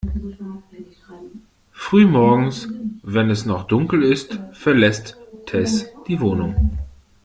Früh 1.71 2.07
morgens, 2.07 2.67
wenn 3.03 3.29
es 3.29 3.45
noch 3.45 3.65
dunkel 3.67 4.01
ist, 4.01 4.39
verlässt 4.51 5.19
Tess 5.45 5.91
die 6.07 6.19
Wohnung. 6.19 6.71